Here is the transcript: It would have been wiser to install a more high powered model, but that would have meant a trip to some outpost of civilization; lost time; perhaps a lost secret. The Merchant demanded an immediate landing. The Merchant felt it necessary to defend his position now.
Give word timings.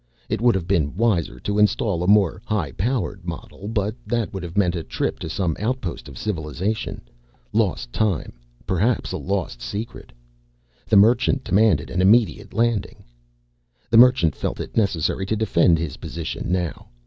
It 0.29 0.41
would 0.41 0.55
have 0.55 0.67
been 0.67 0.97
wiser 0.97 1.39
to 1.41 1.59
install 1.59 2.01
a 2.01 2.07
more 2.07 2.41
high 2.43 2.71
powered 2.71 3.23
model, 3.23 3.67
but 3.67 3.93
that 4.07 4.33
would 4.33 4.41
have 4.41 4.57
meant 4.57 4.75
a 4.75 4.81
trip 4.81 5.19
to 5.19 5.29
some 5.29 5.55
outpost 5.59 6.09
of 6.09 6.17
civilization; 6.17 7.01
lost 7.53 7.93
time; 7.93 8.33
perhaps 8.65 9.11
a 9.11 9.17
lost 9.17 9.61
secret. 9.61 10.11
The 10.87 10.97
Merchant 10.97 11.43
demanded 11.43 11.91
an 11.91 12.01
immediate 12.01 12.51
landing. 12.51 13.03
The 13.91 13.97
Merchant 13.97 14.35
felt 14.35 14.59
it 14.59 14.75
necessary 14.75 15.27
to 15.27 15.35
defend 15.35 15.77
his 15.77 15.97
position 15.97 16.51
now. 16.51 16.87